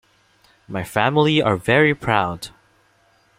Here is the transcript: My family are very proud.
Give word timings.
My 0.67 0.83
family 0.83 1.43
are 1.43 1.55
very 1.55 1.93
proud. 1.93 2.47